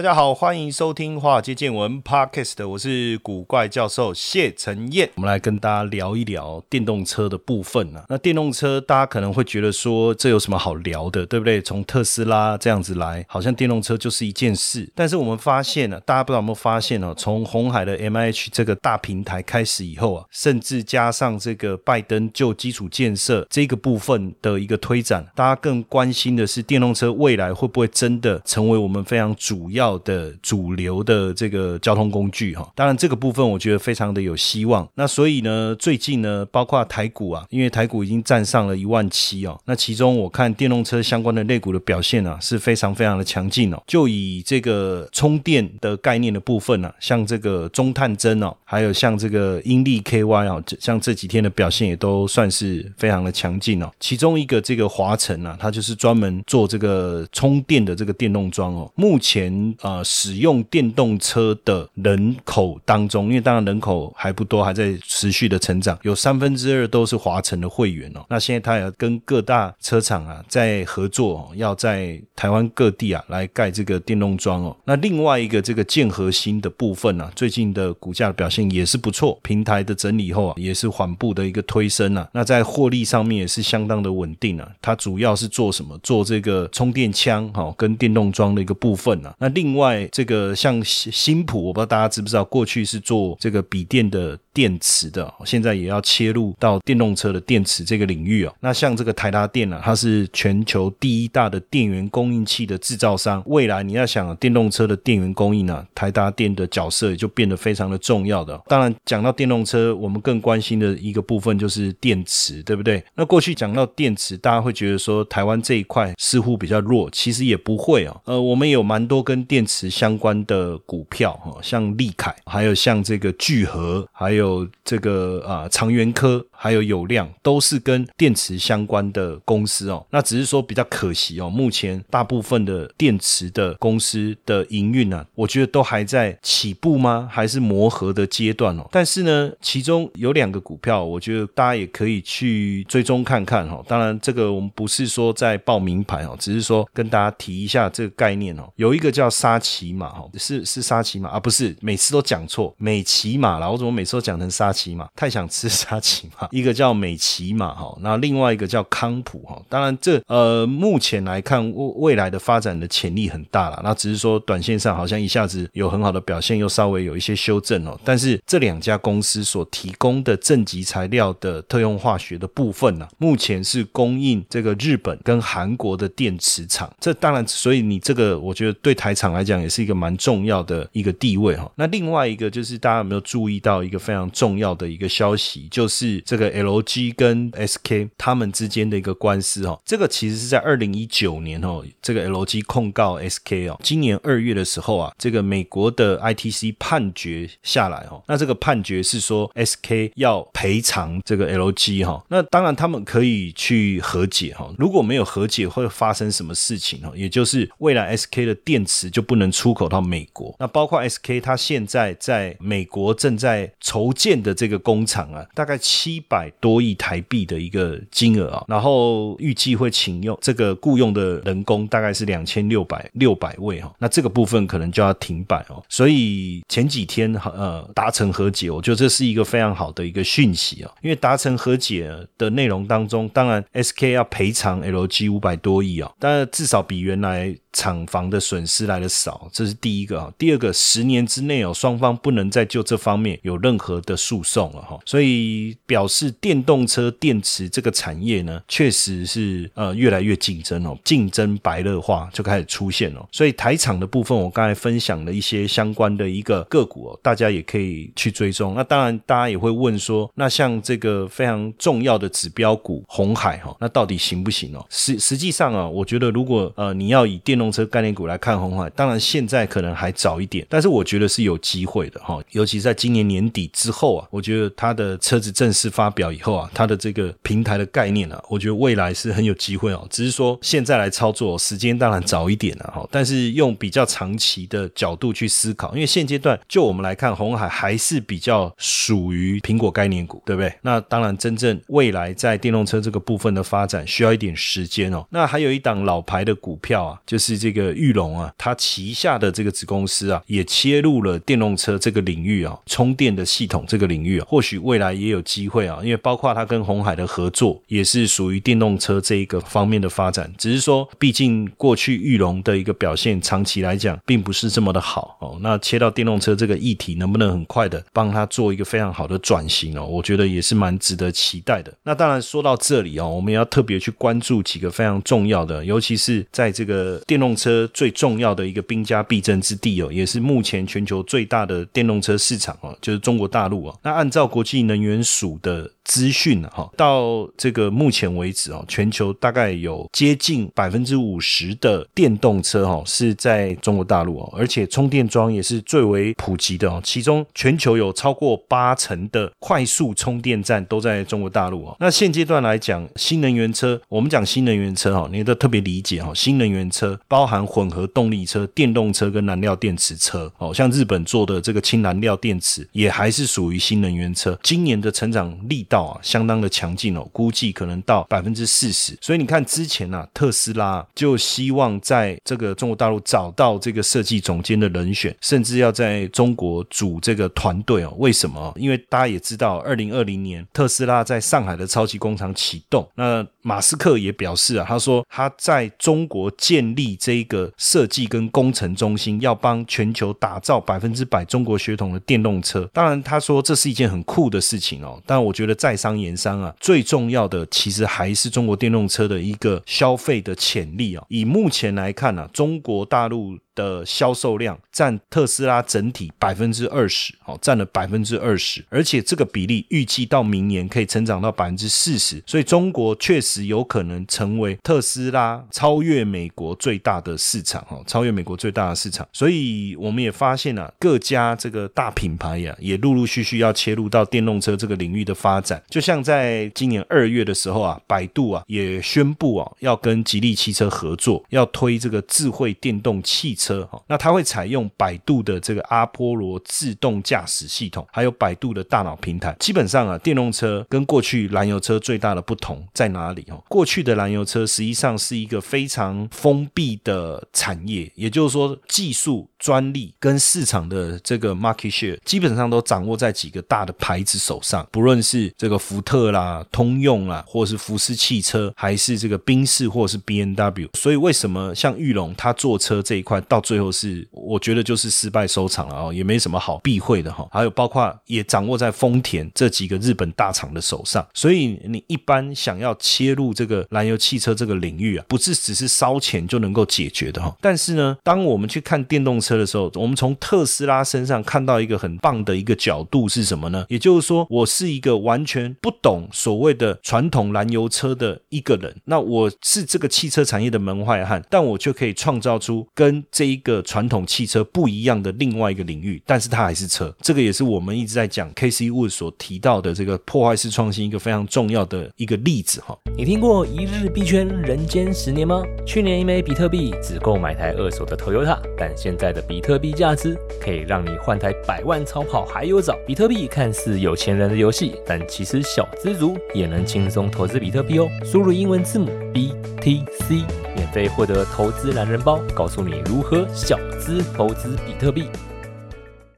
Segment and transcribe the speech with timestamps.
[0.00, 5.10] 大家好，欢迎收听《华尔街见闻》Podcast，我是古怪教授谢承彦。
[5.16, 8.06] 我们来跟大家聊一聊电动车的部分啊。
[8.08, 11.60] 那电动车，大家可能会觉得说，这有什么好聊的，对不对？
[11.60, 14.90] 从特斯拉这样子来，好像电动车就是一件事。
[14.94, 17.12] 但是我们发现呢，大家不知道有没有发现哦？
[17.14, 29.89] 从红海的 MH 这个大平台开始以后啊，甚至加上这个拜登就基础建设这个部分的一个推展，大家更关心的是电动车未来会不会真的成为我们非常主要。
[29.98, 34.88] 的主流的这个交通工具哈，当然这个部分我觉得非常的有希望。
[34.94, 43.82] 那所以呢，最近呢，包括台股啊，因为台股已经站上了一万七哦，那其中我看电动车相关的类股的表现啊是非常非常的强劲哦。
[43.86, 53.90] 就以这个充电的概念的部分呢，像这个中探针哦，还有像这个英利 KY 哦，像这几天的表现也都算是非常的强劲哦。
[53.98, 59.69] 其中一个这个华晨啊，它就是专门做这个充电的这个电动桩哦，目前。
[59.80, 68.24] 呃，使用电动车的人口当中，因为当然人口还不多，还在持续的成长，有三分之二都是华晨的会员哦。
[68.28, 74.76] 那现在他也跟各大车厂啊在合作，要在台湾各地啊来盖这个电动桩哦。
[74.84, 82.28] 那另外一个这个建核心的部分呢，最近的股价表现也是不错，平台的整理后啊，也是缓步的一个推升啊。
[82.32, 84.66] 那在获利上面也是相当的稳定啊。
[84.80, 85.98] 它主要是做什么？
[86.02, 89.34] 做这个充电枪哈，跟电动桩的一个部分啊。
[89.38, 98.54] 那另另外，这个像新新普，我不知道大家知不知道，过去是做这个笔电的电池的，现在也要切入到电动车的电池这个领域哦。
[98.60, 103.42] 那像这个台达电呢，它是全球第一大的电源供应器的制造商。
[103.46, 108.60] 未来你要想电动车的电源供应呢，台达电的角色也就变得非常的重要的。
[108.66, 113.02] 当然，讲到电动车，我们更关心的一个部分就是电池，对不对？
[113.14, 118.20] 那过去讲到电池，大家会觉得说台湾这一块似乎比较弱，其实也不会哦。
[118.24, 126.44] 呃，我们有蛮多跟电池相关的股票哈，像利凯，还有像这个聚合，还有有这个啊长源科。
[126.62, 137.26] 还有有量都是跟电池相关的公司哦，那只是说比较可惜哦，目前大部分的电池的公司的营运呢，我觉得都还在起步吗？
[137.32, 138.86] 还是磨合的阶段哦？
[138.92, 143.82] 但是呢，其中有两个股票，我觉得大家也可以去追踪看看哈。
[143.88, 148.70] 当然，这个我们不是说在报名牌哦，只是说跟大家提一下这个概念哦。
[148.76, 155.08] 有一个叫沙琪玛哈，是是沙琪玛啊，不是每次都讲错美骑马了，我怎么每次都讲成沙琪玛？
[155.16, 156.49] 太想吃沙琪玛。
[156.50, 167.96] 一个叫美骑嘛，哈，那另外一个叫康普，哈，当然这呃目前来看未未来的发展的潜力很大了，那只是说短线上好像一下子有很好的表现，又稍微有一些修正哦。
[168.04, 176.92] 但是这两家公司所提供的正极材料的特用化学的部分呢，目前是供应这个日本跟韩国的电池厂。
[176.98, 181.70] 这当然，所以你这个我觉得对台厂来讲也是一个蛮重要的一个地位哈。
[181.76, 186.39] 那另外一个就是大家有没有注意到一个非常重要的一个消息，就是这。
[186.40, 208.46] 个 LG 跟 SK 他们之间的一个官司哦，这个其实是在二零一九年哦，这个 LG 控告 SK 哦，今年二月的时候啊，这个美国的 ITC 判决下来哦，那这个判决是说 SK 要赔偿这个 LG 哈，那当然他们可以去和解哈，如果没有和解会发生什么事情哦，也就是未来 SK
[208.46, 216.24] 的电池就不能出口到美国，那包括 SK 它现在在美国正在筹建的这个工厂啊，大概七。
[216.30, 225.82] 百多亿台币的一个金额啊，然后预计会请用这个雇佣的人工大概是两千六百六百位哈，那这个部分可能就要停摆哦。
[225.88, 237.56] 所以前几天呃达成和解，我觉得这是一个非常好的一个讯息啊，因为达成和解的内容当中，当然 SK 要赔偿 LG 五百多亿啊，但至少比原来。
[237.72, 240.32] 厂房的损失来的少，这是第一个啊。
[240.36, 244.98] 第二个，十年之内哦，双方不能再就这方面有任何的诉讼了哈。
[245.06, 246.19] 所以表示。
[246.20, 253.26] 是电动车电池这个产业呢，确实是呃越来越竞争哦，竞争白热化就开始出现了。
[253.32, 258.74] 所以台厂的部分，我刚才分享了一些相关的一个个股哦，大家也可以去追踪。
[258.74, 264.84] 那当然，大家也会问说，那像这个非常重要的指标股红海哈，那到底行不行哦？
[264.90, 280.06] 实实际上啊，我觉得如果呃你要以电动车概念股来看红海，当然现在可能还早一点，但是我觉得是有机会的哈，尤其在今年年底之后啊，我觉得它的车子正式发表以后啊，它的这个平台的概念啊，我觉得未来是很有机会哦。
[280.10, 290.72] 只是说现在来操作时间当然早一点了哈，但是用比较长期的角度去思考，因为现阶段就我们来看，红海还是比较属于苹果概念股，对不对？
[290.82, 295.24] 那当然，真正未来在电动车这个部分的发展需要一点时间哦。
[295.30, 310.52] 那还有一档老牌的股票啊，就是这个玉龙啊，它旗下的这个子公司啊，也切入了电动车这个领域啊，充电的系统这个领域啊，或许未来也有机会，啊因为包括它跟红海的合作，也是属于电动车这一个方面的发展。
[310.56, 315.58] 只是说，毕竟过去玉龙的一个表现，长期来讲并不是这么的好哦。
[315.60, 320.04] 那切到电动车这个议题，能不能很快的帮它做一个非常好的转型哦？
[320.06, 321.92] 我觉得也是蛮值得期待的。
[322.02, 333.98] 那当然说到这里哦，我们要特别去关注几个非常重要的，尤其是在这个电动车最重要的一个兵家必争之地哦，也是目前全球最大的电动车市场哦，就是中国大陆哦。
[334.02, 347.00] 那按照国际能源署的 the 资讯哈，到这个目前为止哦，全球大概有接近百分之五十的电动车哈是在中国大陆哦，而且充电桩也是最为普及的哦。
[347.04, 351.96] 其中全球有超过八成的快速充电站都在中国大陆哦。
[352.00, 369.18] 那现阶段来讲，新能源车，我们讲新能源车哈，你都特别理解哈，新能源车包含混合动力车、电动车跟燃料电池车哦，像日本做的这个氢燃料电池也还是属于新能源车，今年的成长力道啊相当的强劲哦，估计可能到百分之四十。
[369.20, 378.14] 所以你看之前啊，特斯拉就希望在这个中国大陆找到这个设计总监的人选，甚至要在中国组这个团队哦。
[378.18, 378.72] 为什么？
[378.76, 392.88] 因为大家也知道，二零二零年特斯拉在上海的超级工厂启动，那马斯克也表示啊，他说他在中国建立这个设计跟工程中心，要帮全球打造百分之百中国血统的电动车。
[392.92, 395.20] 当然，他说这是一件很酷的事情哦。
[395.26, 401.24] 但我觉得在商言商啊，最重要的其实还是中国电动车的一个消费的潜力啊。
[401.30, 403.58] 以目前来看呢，中国大陆。
[403.80, 419.26] 的销售量占特斯拉整体百分之二十，哦，占了百分之二十，而且这个比例预计到明年可以成长到百分之四十，所以中国确实有可能成为特斯拉超越美国最大的市场，哈，超越美国最大的市场。
[419.32, 425.82] 所以我们也发现啊，各家这个大品牌呀，也陆陆续续要切入到电动车这个领域的发展。
[425.88, 433.69] 就像在今年二月的时候啊，百度啊也宣布啊，要跟吉利汽车合作，要推这个智慧电动汽车。
[433.70, 439.54] 车哈，那它会采用百度的这个阿波罗自动驾驶系统，还有百度的大脑平台。
[439.60, 443.44] 基本上啊，电动车跟过去燃油车最大的不同在哪里？
[443.48, 460.88] 哦，过去的燃油车实际上是一个非常封闭的产业，也就是说，技术专利跟市场的这个 market share 基本上都掌握在几个大的牌子手上，不论是这个福特啦、通用啦，或是福斯汽车，还是这个宾士或是 B N W。
[460.94, 467.48] 所以为什么像玉龙它做车这一块到最后是，我觉得就是失败收场了啊，也没什么好避讳的哈。
[467.50, 477.52] 还有包括也掌握在丰田这几个日本大厂的手上，所以你一般想要切入这个燃油汽车这个领域啊，不是只是烧钱就能够解决的哈。
[477.60, 483.84] 但是呢，当我们去看电动车的时候，我们从特斯拉身上看到一个很棒的一个角度是什么呢？
[483.88, 497.10] 也就是说，我是一个完全不懂所谓的传统燃油车的一个人，那我是这个汽车产业的门外汉，但我就可以创造出跟这一个传统汽车不一样的另外一个领域，但是它还是车。
[497.22, 502.94] 这个也是我们一直在讲 K C Wood 所提到的这个破坏式创新一个非常重要的一个例子哈。
[503.16, 505.62] 你听过一日币圈人间十年吗？
[505.86, 512.94] 去年一枚比特币只够买台二手的 Toyota，但现在的比特币价值可以让你换台百万超跑还有早。
[513.06, 518.06] 比特币看似有钱人的游戏，但其实小资族也能轻松投资比特币哦。
[518.22, 520.44] 输入英文字母 B T C，
[520.74, 523.46] 免费获得投资懒人包，告诉你如何。
[523.54, 525.28] 小资投资比特币。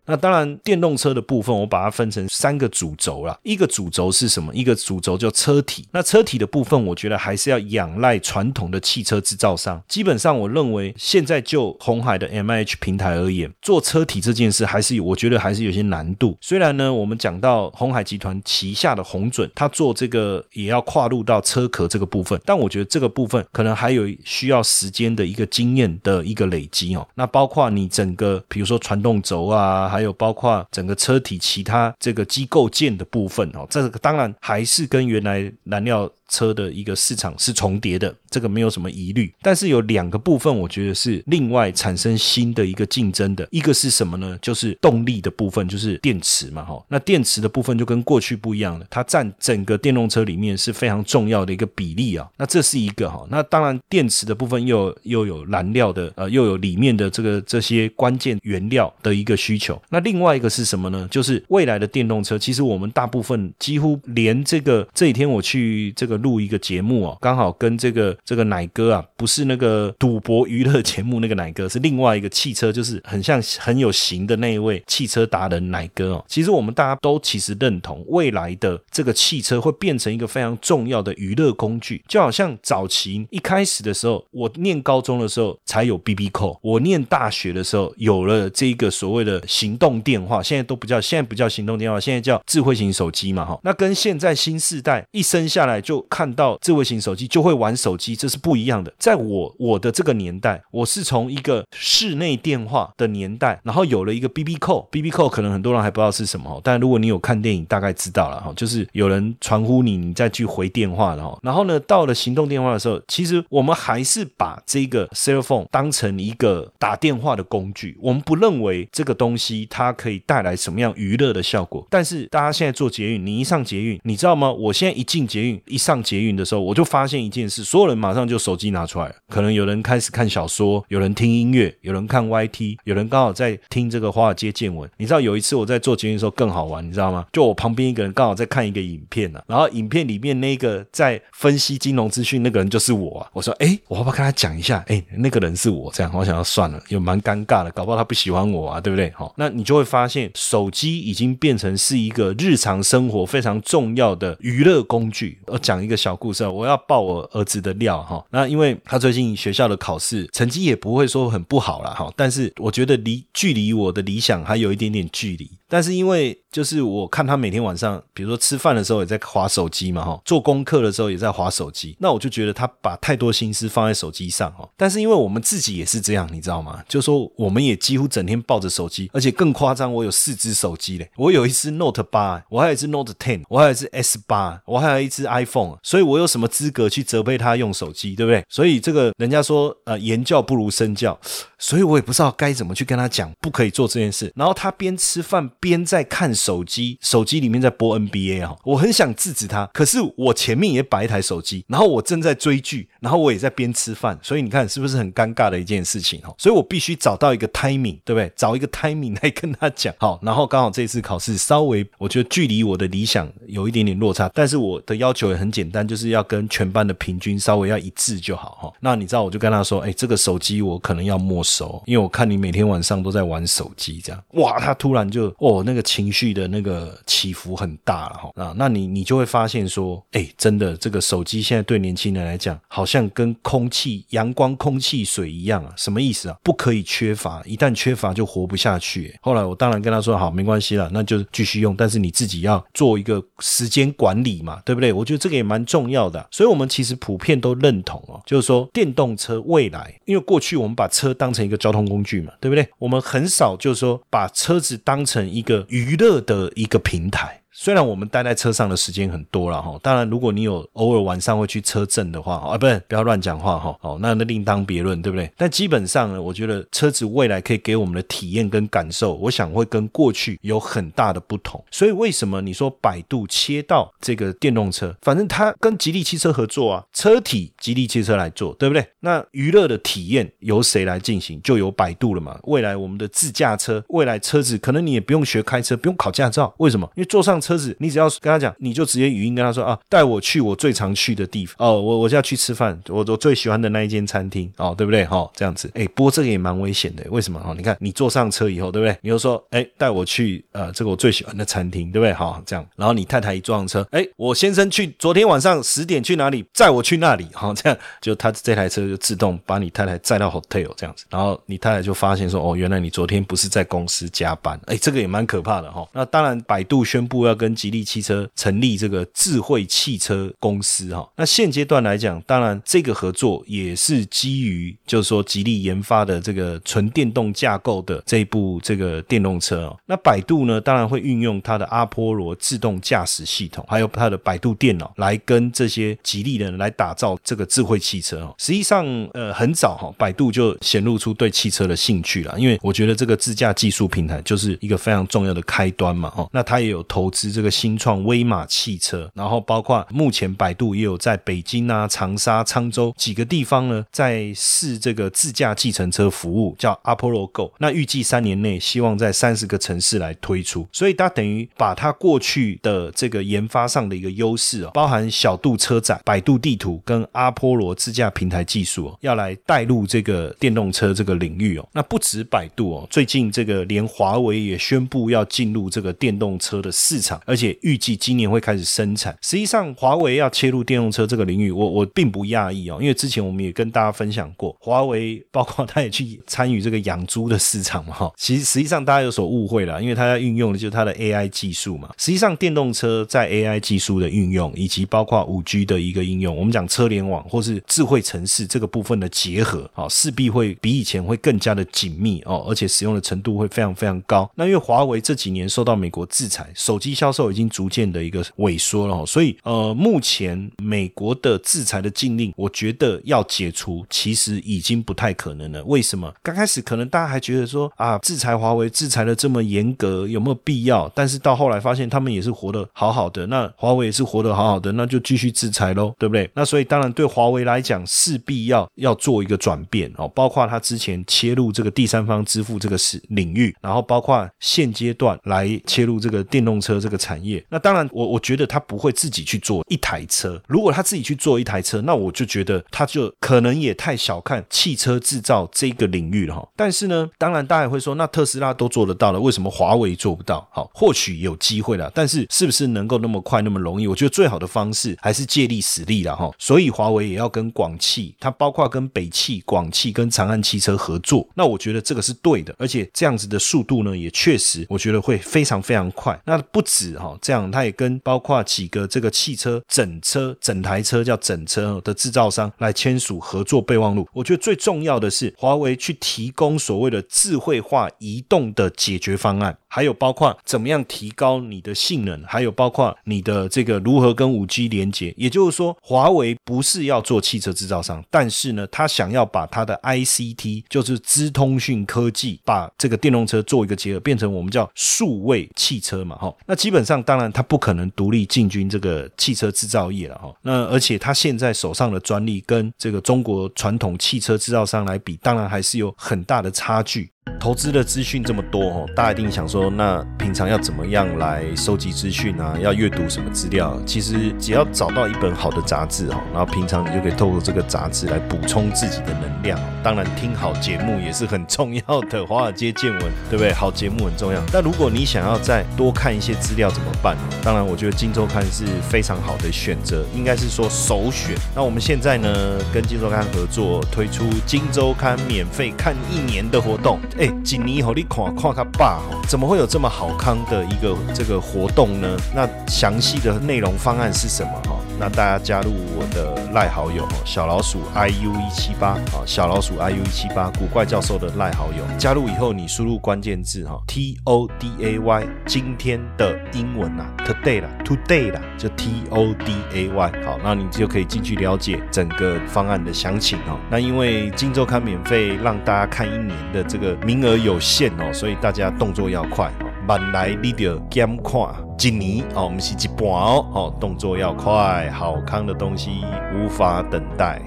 [0.04, 3.38] 那当然，电动车的部分我把它分成三个主轴啦。
[3.44, 4.52] 一个主轴是什么？
[4.54, 5.86] 一个主轴叫车体。
[5.92, 9.80] 那车体的部分，我觉得还是要仰赖传统的汽车制造商。
[9.86, 16.36] 基本上，我认为现在就红海的 M I H 平台而言，做车体这件事还是，我觉得还是有些难度。
[16.40, 27.06] 虽然呢，我们讲到红海集团旗下的红准，他做这个也要跨入到车壳这个部分，但我觉得这个部分可能还有需要时间的一个经验的一个累积哦。
[27.14, 36.10] 那包括你整个，比如说传动轴啊，还有包括整个车体其他这个机构件的部分哦，这个当然还是跟原来燃料。
[36.32, 39.32] 车的一个市场是重叠的，这个没有什么疑虑。
[39.42, 43.46] 但是有两个部分，我觉得是另外产生新的一个竞争的。
[43.50, 44.38] 一个是什么呢？
[44.40, 46.82] 就是动力的部分，就是电池嘛，哈。
[46.88, 52.26] 那电池的部分就跟过去不一样了，它占整个电动车里面是非常重要的一个比例啊。
[52.38, 53.26] 那这是一个哈。
[53.30, 59.80] 那当然，电池的部分又又有燃料的，呃，又有里面的这个这些关键原料的一个需求。
[59.90, 61.06] 那另外一个是什么呢？
[61.10, 66.21] 就是未来的电动车，其实我们大部分几乎连这个这几天我去这个。
[66.22, 76.24] 录一个节目哦，刚好跟这个这个奶哥啊，不是那个赌博娱乐节目那个奶哥，是另外一个汽车，就是很像很有型的那一位汽车达人奶哥哦。
[76.28, 93.58] 其实我们大家都其实认同，未来的这个汽车会变成一个非常重要的娱乐工具，就好像早期一开始的时候，我念高中的时候才有 B B 扣，我念大学的时候有了这个所谓的行动电话，现在都不叫现在不叫行动电话，现在叫智慧型手机嘛哈。
[93.64, 98.92] 那跟现在新世代一生下来就看到智慧型手机就会玩手机，这是不一样的。
[98.98, 111.38] 在我我的这个年代，我是从一个室内电话的年代，然后有了一个 B B 扣，B B 扣可能很多人还不知道是什么，但如果你有看电影，大概知道了哈，就是有人传呼你，你再去回电话的哈。
[111.42, 121.86] 然后呢，到了行动电话的时候，其实我们还是把这个 cell phone 当成一个打电话的工具，我们不认为这个东西它可以带来什么样娱乐的效果。
[121.88, 124.52] 但是大家现在做捷运，你一上捷运，你知道吗？
[124.52, 134.88] 我现在一进捷运，一上上捷运的时候，我就发现一件事，所有人马上就手机拿出来，可能有人开始看小说，有人听音乐，有人看 YT，有人刚好在听这个华尔街见闻。
[134.96, 137.26] 你知道有一次我在做节目的时候更好玩，你知道吗？
[137.30, 143.28] 就我旁边一个人刚好在看一个影片呢，然后影片里面那个在分析金融资讯那个人就是我啊。
[143.34, 144.82] 我说，哎，我要不要跟他讲一下？
[144.88, 149.12] 哎，那个人是我，这样我想要算了，又蛮尴尬的，搞不好他不喜欢我啊，对不对？
[149.14, 155.38] 好，那你就会发现手机已经变成是一个日常生活非常重要的娱乐工具。
[155.48, 156.78] 我讲一个小故事，我要。
[156.88, 165.48] 爆我儿子的料哈，那因为他最近学校的考试成绩也不会说很不好了哈，但是我觉得离距离我的理想还有一点点距离。
[165.72, 174.68] 但是因为就是我看他每天晚上，比如说吃饭的时候也在划手机嘛，哈，做功课的时候也在划手机，那我就觉得他把太多心思放在手机上，哈。
[174.76, 176.84] 但是因为我们自己也是这样，你知道吗？
[176.86, 188.44] 就说我们也几乎整天抱着手机，而且更夸张，我有四只手机嘞，我有一只 Note 八，我还有一只 Note Ten，我还有一只 S 八，我还有一只 iPhone，所以我有什么资格去责备他用手机，对不对？
[188.50, 191.18] 所以这个人家说，呃，言教不如身教，
[191.58, 194.30] 所以我也不知道该怎么去跟他讲，不可以做这件事。
[194.36, 195.50] 然后他边吃饭。
[195.62, 206.34] 边在看手机，手机里面在播 NBA 啊，我很想制止他，可是我前面也摆一台手机，然后我正在追剧，然后我也在边吃饭，所以你看是不是很尴尬的一件事情哈？
[206.36, 208.32] 所以我必须找到一个 timing，对不对？
[208.34, 218.72] 找一个 timing 来跟他讲好，然后刚好这次考试稍微我觉得距离我的理想有一点点落差，但是我的要求也很简单，就是要跟全班的平均稍微要一致就好哈。
[218.80, 224.20] 那你知道我就跟他说，哎，这个手机我可能要没收，因为我看你每天晚上都在玩手机这样。
[224.32, 225.51] 哇，他突然就哦。
[225.52, 236.36] 我，那个情绪的那个起伏很大了哈啊，那你你就会发现说，哎，真的这个手机现在对年轻人来讲，好像跟空气、阳光、空气、水一样啊，什么意思啊？
[236.42, 239.16] 不可以缺乏，一旦缺乏就活不下去。
[239.20, 244.92] 后来我当然跟他说，好，没关系了，那就继续用，但是你自己要做一个时间管理嘛，对不对？
[244.92, 246.26] 我觉得这个也蛮重要的。
[246.30, 252.66] 所以，我们其实普遍都认同哦，就是说电动车未来，因为过去我们把车当成一个交通工具嘛，对不对？
[252.78, 257.41] 我们很少就是说把车子当成一一个娱乐的一个平台。
[257.54, 265.30] 虽然我们待在车上的时间很多了哈，当然如果你有偶尔晚上会去车震的话啊，不是不要乱讲话哈，哦，那那另当别论，对不对？
[265.36, 271.62] 但基本上呢，我觉得车子未来可以给我们的体验跟感受，我想会跟过去有很大的不同。
[271.70, 278.86] 所以为什么你说百度切到这个电动车，反正它跟吉利汽车合作啊，车体吉利汽车来做，对不对？
[279.00, 281.40] 那娱乐的体验由谁来进行？
[281.42, 282.38] 就由百度了嘛。
[282.44, 286.90] 未来我们的自驾车，未来车子可能你也不用学开车，不用考驾照，为什么？
[286.96, 295.04] 因为坐上车子，你只要跟他讲，你就直接语音跟他说啊，带我去我最常去的地方哦，我我就要去吃饭，我我最喜欢的那一间餐厅哦，对不对？
[295.04, 297.40] 哈，这样子，哎，不过这个也蛮危险的，为什么？
[297.40, 298.96] 哈，你看你坐上车以后，对不对？
[299.00, 302.12] 你就说，哎，带我去呃这个我最喜欢的餐厅，对不对？
[302.12, 315.86] 好，这样，然后你太太一坐上车，哎，我先生去昨天晚上十点去哪里，载我去那里，好，这样就他这台车就自动把你太太载到 hotel 这样子，然后你太太就发现说，哦，原来你昨天不是在公司加班，哎，这个也蛮可怕的哈。
[315.92, 321.08] 那当然，百度宣布要要跟吉利汽车成立这个智慧汽车公司哈。
[321.16, 329.78] 那现阶段来讲，当然这个合作也是基于就是说吉利研发的这个纯电动架构的这一部这个电动车哦。
[329.86, 338.34] 那百度呢，当然会运用它的阿波罗自动驾驶系统，还有它的百度电脑来跟这些吉利人来打造这个智慧汽车哦。
[338.38, 338.84] 实际上，
[339.14, 346.28] 呃，很早哈，百度就显露出对汽车的兴趣了，因为我觉得这个自驾技术平台就是一个非常重要的开端嘛哦。
[346.32, 357.52] 那它也有投资是这个新创威马汽车，然后包括目前百度也有在北京啊、长沙、沧州几个地方呢，在试这个自驾计程车服务，叫 Apollo Go。
[357.58, 371.68] 那预计三年内希望在三十个城市来推出，所以它等于把它过去的这个研发上的一个优势哦，包含小度车载、百度地图跟阿波罗自驾平台技术哦，要来带入这个电动车这个领域哦。
[371.72, 379.16] 那不止百度哦，最近这个连华为也宣布要进入这个电动车的市场，而且预计今年会开始生产。
[379.20, 388.12] 实际上，华为要切入电动车这个领域，我我并不讶异哦，因为之前我们也跟大家分享过，华为包括他也去参与这个养猪的市场嘛哈。
[388.16, 391.90] 其实实际上大家有所误会了，因为他要运用的就是它的 AI 技术嘛。
[391.98, 404.30] 实际上，电动车在 AI 技术的运用，以及包括五 G 的一个应用，我们讲车联网或是智慧城市这个部分的结合，啊，势必会比以前会更加的紧密哦，而且使用的程度会非常非常高。
[404.34, 415.64] 那因为华为这几年受到美国制裁，手机销售已经逐渐的一个萎缩了，所以呃，目前美国的制裁的禁令，我觉得要解除其实已经不太可能了。
[415.64, 416.14] 为什么？
[416.22, 420.88] 刚开始可能大家还觉得说啊，制裁华为制裁的这么严格，有没有必要？
[420.94, 426.30] 但是到后来发现他们也是活得好好的，那华为也是活得好好的，那就继续制裁喽，对不对？
[426.34, 437.44] 那所以当然对华为来讲，势必要要做一个转变哦，包括他之前切入这个第三方支付这个是领域，然后包括现阶段来切入这个电动车这个个产业。
[437.48, 440.40] 那当然，我我觉得他不会自己去做一台车。
[440.46, 446.48] 如果他自己去做一台车，那我就觉得他就可能也太小看汽车制造这个领域了哈。
[446.54, 450.46] 但是呢，当然大家也会说，那特斯拉都做得到了，为什么华为做不到？
[450.52, 453.86] 好，或许有机会了，但是是不是能够那么快那么容易？
[453.86, 456.30] 我觉得最好的方式还是借力使力了哈。
[456.38, 461.26] 所以华为也要跟广汽，它包括跟北汽、广汽跟长安汽车合作。
[461.34, 466.18] 那我觉得这个是对的，而且这样子的速度呢，也确实我觉得会非常非常快。
[466.24, 474.08] 那不止哈，这样它也跟包括几个这个汽车整车整台车叫整车的制造商来签署合作备忘录。
[474.14, 479.58] 我觉得最重要的是华为去提供所谓的智慧化移动的解决方案。
[479.74, 485.14] 还有包括怎么样提高你的性能，还有包括你的这个如何跟五 G 连接。
[485.16, 496.34] 也就是说，华为不是要做汽车制造商，但是呢，他想要把他的 ICT，就是资通讯科技，把这个电动车做一个结合，变成我们叫数位汽车嘛，哈。
[496.44, 500.30] 那基本上，当然他不可能独立进军这个汽车制造业了，哈。
[500.42, 507.10] 那而且他现在手上的专利跟这个中国传统汽车制造商来比，当然还是有很大的差距。
[507.42, 512.56] 投资的资讯这么多哦，大家一定想说，那平常要怎么样来收集资讯啊？
[512.60, 513.76] 要阅读什么资料？
[513.84, 519.58] 其实只要找到一本好的杂志哈，然后平常你就可以透过这个杂志来补充自己的能量。
[519.82, 523.52] 当然，听好节目也是很重要的，华尔街见闻，对不对？
[523.52, 524.40] 好节目很重要。
[524.52, 527.16] 但如果你想要再多看一些资料，怎么办？
[527.42, 531.34] 当然，我觉得《金周刊》是非常好的选择，应该是说首选。
[531.56, 537.00] 那我们现在呢，跟《金周刊》合作推出《金周刊》免费看一年的活动。
[537.18, 542.08] 哎，锦尼吼，你看看他爸吼，怎么会有这么好康的一个这个活动呢？
[542.34, 544.76] 那详细的内容方案是什么哈？
[544.98, 559.52] 那大家加入我的赖好友小老鼠 i u 一七八啊，小老鼠 i u 一七八，古怪教授的赖好友，加入以后你输入关键字哈，t o d a y，今天的英文呐，today 啦，today 啦，就 t o d
[559.74, 563.58] a y，好，那你就可以进去了解整个方案的详情哦。
[563.70, 566.96] 那因为金周刊免费让大家看一年的这个。
[567.04, 569.66] 名额有限哦，所以大家动作要快哦。
[569.86, 571.40] 慢来你就减看
[571.80, 577.42] 一年哦，唔是一半哦，哦，动作要快，好康的东西无法等待。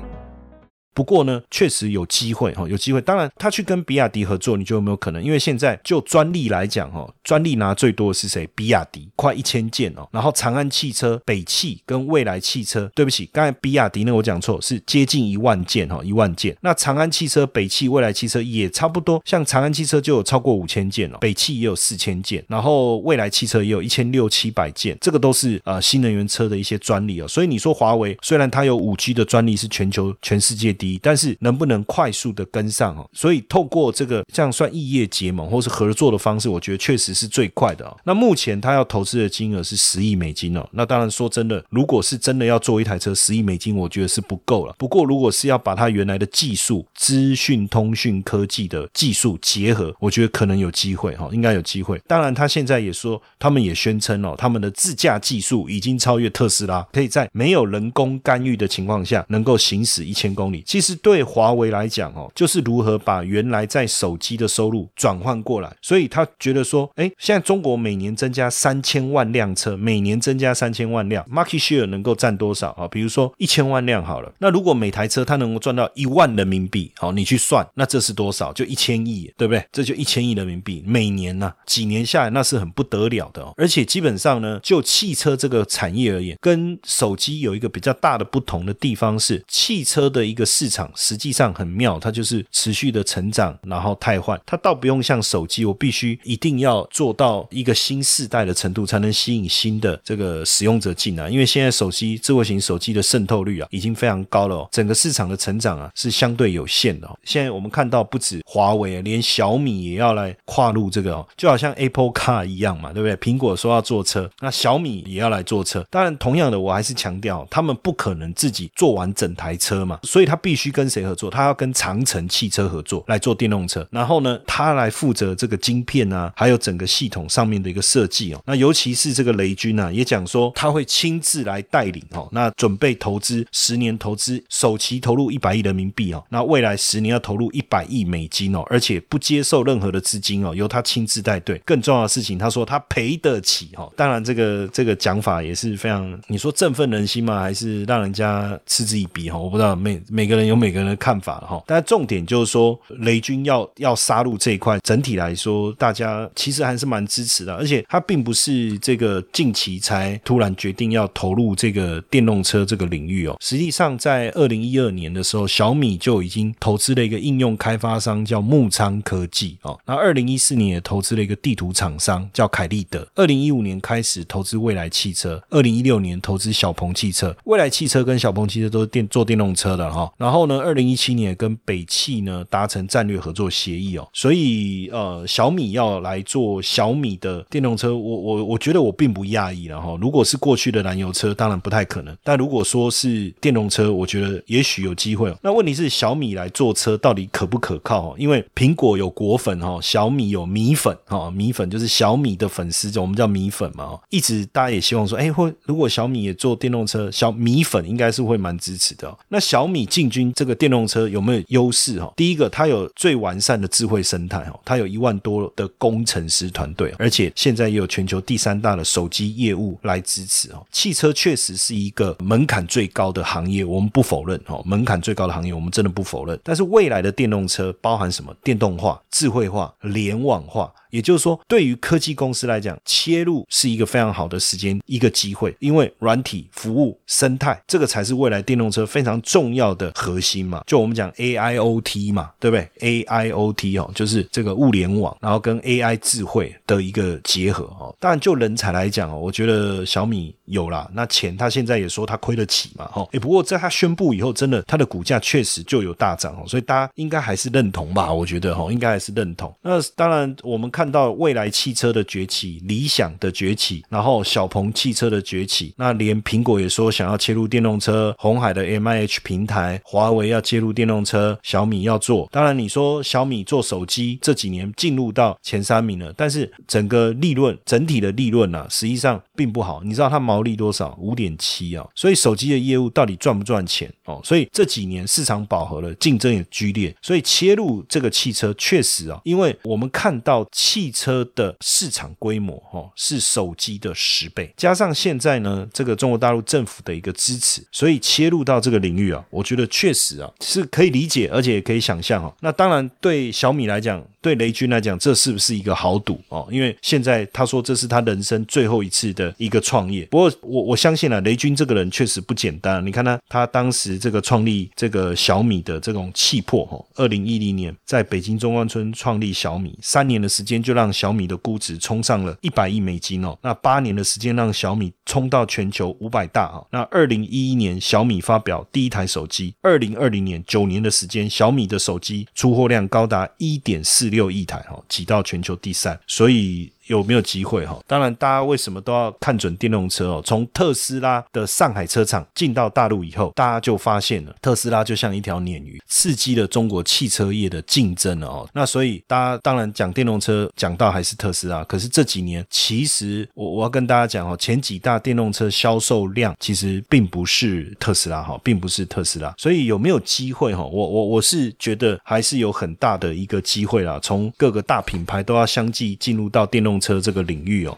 [0.95, 3.01] 不过呢，确实有机会哈，有机会。
[3.01, 5.21] 当然，他去跟比亚迪合作，你觉得有没有可能？
[5.21, 8.49] 因为现在就专利来讲哈，专利拿最多的是谁？
[8.55, 10.07] 比亚迪，快一千件哦。
[10.11, 16.55] 然后长安汽车、北汽跟未来汽车，对不起，刚才比亚迪那我讲错，是接近一万件哈，一万件。
[16.61, 27.27] 那长安汽车、北汽、未来汽车也差不多，像长安汽车就有超过五千件哦，北汽也有四千件，然后未来汽车也有一千六七百件，这个都是呃新能源车的一些专利哦。
[27.27, 33.09] 所以你说华为虽然它有五 G 的专利是全球全世界第一，但是能不能快速的跟上哦？
[33.13, 37.97] 所以透过这个这样算异业结盟或是合作的方式，我觉得确实是最快的哦。
[38.03, 40.67] 那目前他要投资的金额是十亿美金哦。
[40.71, 44.75] 那当然说真的，如果是真的要做一台车，十亿美金我觉得是不够了。
[44.77, 52.01] 不过如果是要把它原来的技术、资讯通讯科技的技术结合，我觉得可能有机会哈，应该有机会。
[52.07, 60.61] 当然他现在也说，他们也宣称哦，他们的自驾技术已经超越特斯拉，可以在没有人工干预的情况下，能够行驶一千公里。
[60.75, 65.73] 其实对华为来讲哦，就是如何把原来在手机的收入转换过来。
[65.81, 72.85] 所以他觉得说，哎，现在中国每年增加三千万辆车，每年增加三千万辆，market share 能够占多少啊？
[72.89, 78.51] 比如说一千万辆好了，那如果每台车它能够赚到一万人民币，好，你去算，那这是多少？
[78.51, 79.65] 就一千亿，对不对？
[79.71, 83.53] 这就一千亿人民币，每年呢，几年下来那是很不得了的哦。
[83.55, 101.29] 而且基本上呢，就汽车这个产业而言，跟手机有一个比较大的不同的地方是，汽车的一个市市场实际上很妙，它就是持续的成长，然后汰换，它倒不用像手机，我必须一定要做到一个新世代的程度，才能吸引新的这个使用者进来。
[101.29, 107.07] 因为现在手机智慧型手机的渗透率啊，已经非常高了，整个市场的成长啊是相对有限的。
[107.23, 113.15] 现在我们看到不止华为，连小米也要来跨入这个哦，就好像 Apple Car 一样嘛，对不对？
[113.17, 115.85] 苹果说要做车，那小米也要来做车。
[115.91, 121.27] 当然，同样的，我还是强调，他们不可能自己做完整台车嘛，所以他必须跟谁合作？
[121.27, 128.39] 他要跟长城汽车合作来做电动车，然后呢，他来负责这个晶片啊，还有整个系统上面的一个设计哦。
[128.45, 141.59] 那尤其是这个雷军啊，也讲说他会亲自来带领哦，那准备投资十年，投资首期投入一百亿人民币哦，那未来十年要投入一百亿美金哦，而且不接受任何的资金哦，由他亲自带队。
[141.65, 143.91] 更重要的事情，他说他赔得起哦。
[143.95, 147.39] 当然，这个这个讲法也是非常，你说振奋人心吗？
[147.39, 149.39] 还是让人家嗤之以鼻哈？
[149.39, 151.63] 我不知道每每个人有每个人的看法哈。
[151.65, 157.55] 但重点就是说，雷军要要杀入这一块，整体来说，大家其实还是蛮支持的。
[157.55, 163.35] 而且他并不是这个近期才突然决定要投入这个电动车这个领域哦。
[163.39, 169.79] 实际上，在二零一二年的时候，小米就已经投资了一个应用开发商叫木仓科技哦。
[169.85, 173.07] 那二零一四年也投资了一个地图厂商叫凯立德。
[173.15, 177.35] 二零一五年开始投资未来汽车，二零一六年投资小鹏汽车。
[177.45, 180.11] 未来汽车跟小鹏汽车都是电做电动车的哈。
[180.25, 184.09] 然后呢，二零一七年跟北汽呢达成战略合作协议哦。
[184.11, 189.95] 所以呃，小米要来做小米的电动车，我我我觉得我并不讶异了哈。
[190.01, 192.17] 如果是过去的燃油车，当然不太可能。
[192.23, 195.31] 但如果说是电动车，我觉得也许有机会。
[195.43, 198.09] 那问题是小米来做车到底可不可靠？
[198.09, 203.99] 哦因为苹果有果粉哈，小米有米粉哈，米粉就是小米的粉丝，我们叫米粉嘛。
[204.09, 209.15] 一直大家也希望说，哎，会如果小米也做电动车，小米粉应该是会蛮支持的。
[209.29, 212.13] 那小米进军这个电动车有没有优势哈？
[212.15, 220.65] 第一个，它有最完善的智慧生态哈，它有一万多的工程师团队，而且现在也有全球第三大的手机业务来支持哦。
[220.71, 226.39] 汽车确实是一个门槛最高的行业，我们不否认哦，门槛最高的行业我们真的不否认。
[226.43, 228.33] 但是未来的电动车包含什么？
[228.41, 230.71] 电动化、智慧化、联网化。
[230.95, 240.63] 也就是说，对于科技公司来讲，切入是一个非常好的时间，一个机会，因为软体、服务、生态，这个才是未来电动车非常重要的核心嘛。
[240.65, 247.93] 就我们讲 AIoT 嘛，对不对？AIoT 哦，就是这个物联网，然后跟 AI 智慧的一个结合哦。
[247.99, 253.05] 当然，就人才来讲哦，我觉得小米有啦，那钱他现在也说他亏得起嘛，哈。
[253.11, 258.13] 哎，不过在他宣布以后，真的他的股价确实就有大涨哦，所以大家应该还是认同吧？
[258.13, 259.53] 我觉得哈，应该还是认同。
[259.61, 260.84] 那当然，我们看。
[260.85, 272.29] 看到未来汽车的崛起，理想的崛起，然后小鹏汽车的崛起，那连苹果也说想要切入电动车，红海的 M I H 平台，华为要切入电动车，小米要做。
[272.31, 279.81] 当然，你说小米做手机这几年进入到前三名了，但是整个利润整体的利润呢，实际上并不好。
[279.83, 280.95] 你知道它毛利多少？
[280.99, 281.83] 五点七啊！
[281.95, 284.21] 所以手机的业务到底赚不赚钱哦？
[284.23, 290.47] 所以这几年市场饱和了，竞争也剧烈，所以切入这个汽车确实啊，因为我们看到。
[290.75, 302.35] 汽车的市场规模哦是手机的十倍，加上现在呢这个中国大陆政府的一个支持，所以切入到这个领域啊，我觉得确实啊是可以理解，而且也可以想象哦。
[302.41, 304.05] 那当然对小米来讲。
[304.25, 306.47] 对雷军来讲，这是不是一个豪赌哦？
[306.49, 310.03] 因为现在他说这是他人生最后一次的一个创业。
[310.09, 312.83] 不过我我相信啊，雷军这个人确实不简单。
[312.83, 323.37] 你看他，他当时这个创立这个小米的这种气魄哈，二零一零年在北京中关村创立小米，三年的时间就让小米的估值冲上了一百亿美金哦。
[323.43, 326.63] 那八年的时间让小米冲到全球五百大啊。
[326.71, 334.14] 那二零一一年小米发表第一台手机，二零二零年九年的时间，小米的手机出货量高达一点四。
[334.15, 336.71] 六亿台哈，挤到全球第三，所以。
[336.87, 337.79] 有没有机会哈？
[337.87, 340.21] 当然，大家为什么都要看准电动车哦？
[340.23, 348.47] 从特斯拉的上海车厂进到大陆以后，大家就发现了特斯拉就像一条鲶鱼，刺激了中国汽车业的竞争了哦。
[348.53, 351.63] 那所以大家当然讲电动车，讲到还是特斯拉。
[351.63, 359.33] 可是这几年，其实我我要跟大家讲哦，前几大电动车销售量其实并不是特斯拉哈，并不是特斯拉。
[359.39, 360.63] 所以有没有机会哈？
[360.63, 363.99] 我我我是觉得还是有很大的一个机会啦。
[364.03, 366.74] 从各个大品牌都要相继进入到电动。
[366.79, 367.77] 车这个领域哦，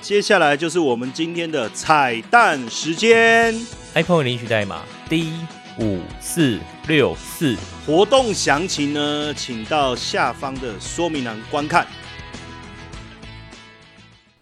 [0.00, 3.54] 接下来就是我们今天的彩蛋时间
[3.94, 5.32] ，iPhone 领取代码 D
[5.78, 11.86] 五四六四，活动详情呢，请到下方的说明栏观看。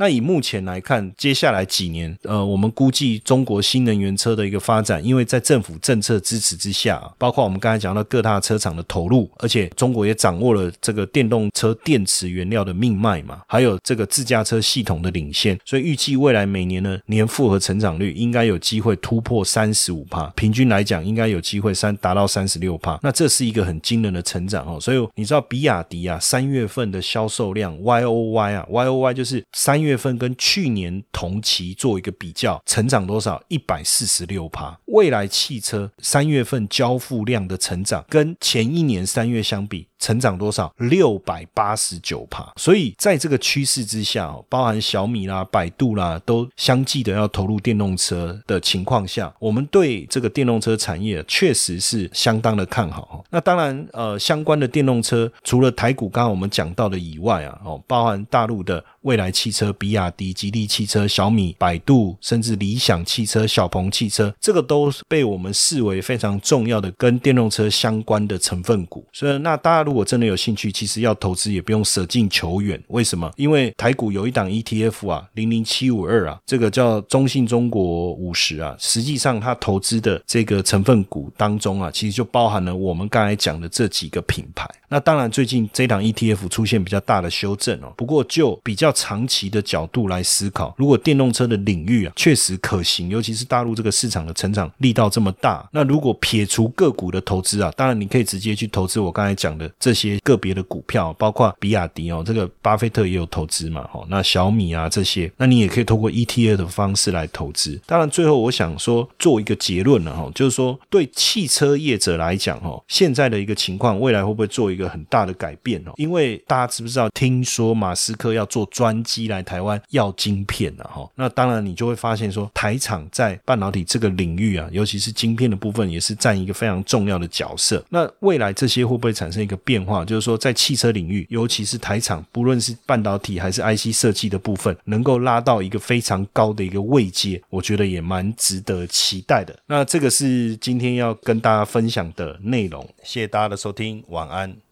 [0.03, 24.81] 那以目前来看，接下来几年，呃，我们估计中国新能源车的一个发展，因为在政府政策支持之下，包括我们刚才讲到各大车厂的投入，而且中国也掌握了这个电动车电池原料的命脉嘛，还有这个自驾车系统的领先，所以预计未来每年呢年复合成长率应该有机会突破三十五帕，平均来讲应该有机会三达到三十六帕，那这是一个很惊人的成长哦。
[24.81, 29.92] 所以你知道比亚迪啊三月份的销售量 Y O Y 啊 Y O Y 就是三月。
[29.93, 33.43] 月份跟去年同期做一个比较，成长多少？
[33.49, 34.79] 一百四十六趴。
[34.87, 39.89] 未来汽车三月份交付量的成长，跟前一年三月相比。
[40.03, 40.75] 成长多少？
[40.79, 42.53] 六百八十九帕。
[42.57, 53.25] 所以在这个趋势之下，包含小米啦、百度啦，都相继的要投入电动车的情况下，我们对这个电动车产业确实是相当的看好。
[53.31, 69.07] 那当然，呃，相关的电动车除了台股刚刚我们讲到的以外啊，哦，包含大陆的未来汽车、比亚迪、吉利汽车、小米、百度，甚至理想汽车、小鹏汽车，这个都被我们视为非常重要的跟电动车相关的成分股。
[69.13, 72.83] 所以，那大家如果真的有兴趣，其实要投资也不用舍近求远。
[72.89, 73.31] 为什么？
[73.37, 84.67] 因为台股有一档 ETF 啊，零零七五二啊，这个叫中信中国五十啊，实际上它投资的这个成分股当中啊，其实就包含了我们刚才讲的这几个品牌。
[84.93, 87.91] 那当然，最近这档 ETF 出现比较大的修正哦。
[87.97, 107.81] 不过，就比较长期的角度来思考，如果电动车的领域啊确实可行，尤其是大陆这个市场的成长力道这么大，那如果撇除个股的投资啊，当然你可以直接去投资我刚才讲的这些个别的股票，包括比亚迪哦，这个巴菲特也有投资嘛，哦，那小米啊这些，那你也可以通过 ETF 的方式来投资。
[107.87, 115.93] 当然，最后我想说做一个结论了哈，就是说对汽车业者来讲哈，现在的一个情况，未来会不会做一个很大的改变哦？
[115.97, 121.09] 因为大家知不知道，听说马斯克要做专机来台湾要晶片了哈？
[121.15, 127.85] 那当然你就会发现说，台厂在半导体这个领域啊，尤其是晶片的部分，也是占一个非常重要的角色。
[127.91, 130.05] 那未来这些会不会产生一个变化？
[130.05, 139.57] 就是说，在汽车领域，尤其是台厂，不论是半导体还是 IC 设计的部分，能够拉到一个非常高的一个位阶，我觉得也蛮值得期待的。
[139.67, 144.72] 那这个是今天要跟大家分享的内容，谢谢大家的收听，晚安。